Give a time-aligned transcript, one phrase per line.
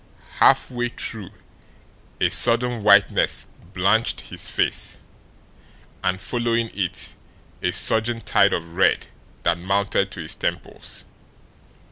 [0.39, 1.29] Halfway through,
[2.19, 4.97] a sudden whiteness blanched his face,
[6.03, 7.13] and, following it,
[7.61, 9.09] a surging tide of red
[9.43, 11.05] that mounted to his temples.